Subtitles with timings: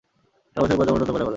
[0.53, 1.29] সারা বছরই পর্যায়ক্রমে নতুন পাতা গজায়।